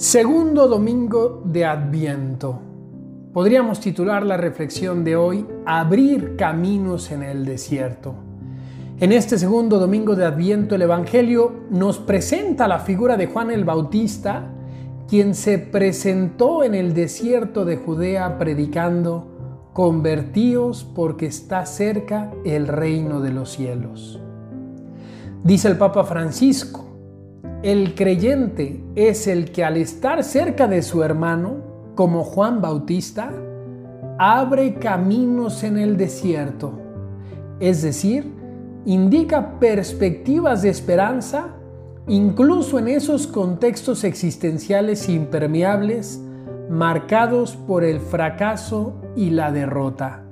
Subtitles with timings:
[0.00, 2.58] Segundo domingo de Adviento.
[3.34, 8.14] Podríamos titular la reflexión de hoy Abrir caminos en el desierto.
[8.98, 13.66] En este segundo domingo de Adviento el Evangelio nos presenta la figura de Juan el
[13.66, 14.50] Bautista,
[15.06, 23.20] quien se presentó en el desierto de Judea predicando, convertíos porque está cerca el reino
[23.20, 24.18] de los cielos.
[25.44, 26.89] Dice el Papa Francisco,
[27.62, 31.56] el creyente es el que al estar cerca de su hermano,
[31.94, 33.32] como Juan Bautista,
[34.18, 36.72] abre caminos en el desierto,
[37.58, 38.32] es decir,
[38.86, 41.56] indica perspectivas de esperanza
[42.08, 46.20] incluso en esos contextos existenciales impermeables
[46.70, 50.24] marcados por el fracaso y la derrota.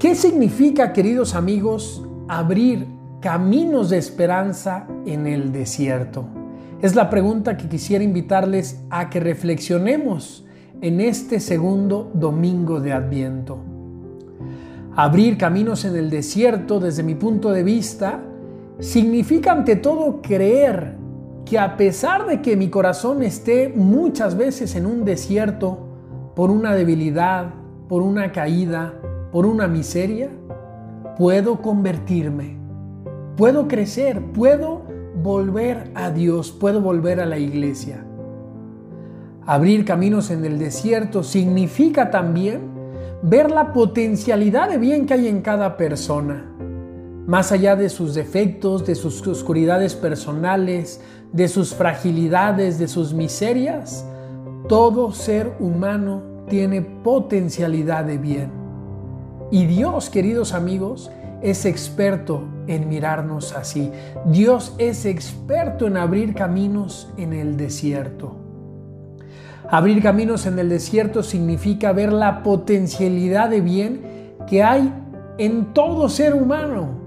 [0.00, 6.26] ¿Qué significa, queridos amigos, abrir caminos de esperanza en el desierto?
[6.80, 10.46] Es la pregunta que quisiera invitarles a que reflexionemos
[10.80, 13.58] en este segundo domingo de Adviento.
[14.94, 18.20] Abrir caminos en el desierto, desde mi punto de vista,
[18.78, 20.96] significa ante todo creer
[21.44, 25.88] que a pesar de que mi corazón esté muchas veces en un desierto
[26.36, 27.54] por una debilidad,
[27.88, 28.94] por una caída,
[29.32, 30.30] por una miseria,
[31.16, 32.57] puedo convertirme
[33.38, 34.82] puedo crecer, puedo
[35.22, 38.04] volver a Dios, puedo volver a la iglesia.
[39.46, 42.60] Abrir caminos en el desierto significa también
[43.22, 46.52] ver la potencialidad de bien que hay en cada persona,
[47.26, 51.00] más allá de sus defectos, de sus oscuridades personales,
[51.32, 54.04] de sus fragilidades, de sus miserias.
[54.68, 58.50] Todo ser humano tiene potencialidad de bien.
[59.52, 61.10] Y Dios, queridos amigos,
[61.42, 63.90] es experto en mirarnos así.
[64.26, 68.36] Dios es experto en abrir caminos en el desierto.
[69.70, 74.92] Abrir caminos en el desierto significa ver la potencialidad de bien que hay
[75.36, 76.98] en todo ser humano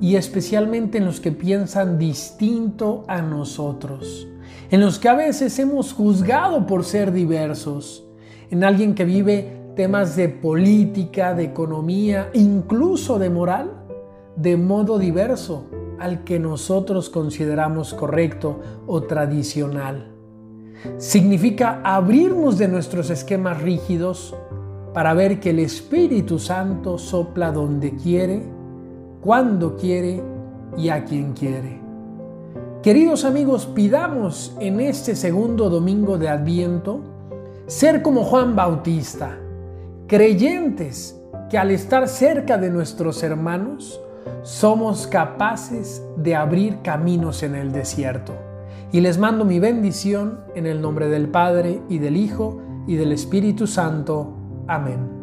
[0.00, 4.28] y especialmente en los que piensan distinto a nosotros,
[4.70, 8.04] en los que a veces hemos juzgado por ser diversos,
[8.50, 13.70] en alguien que vive temas de política, de economía, incluso de moral,
[14.34, 15.66] de modo diverso
[16.00, 20.16] al que nosotros consideramos correcto o tradicional.
[20.96, 24.34] Significa abrirnos de nuestros esquemas rígidos
[24.92, 28.42] para ver que el Espíritu Santo sopla donde quiere,
[29.20, 30.20] cuando quiere
[30.76, 31.80] y a quien quiere.
[32.82, 36.98] Queridos amigos, pidamos en este segundo domingo de Adviento
[37.68, 39.38] ser como Juan Bautista,
[40.08, 41.20] creyentes
[41.50, 44.00] que al estar cerca de nuestros hermanos,
[44.42, 48.34] somos capaces de abrir caminos en el desierto.
[48.90, 53.12] Y les mando mi bendición en el nombre del Padre y del Hijo y del
[53.12, 54.34] Espíritu Santo.
[54.66, 55.17] Amén.